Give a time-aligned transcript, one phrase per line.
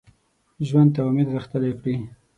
[0.67, 1.95] ژوند ته امید غښتلی کړي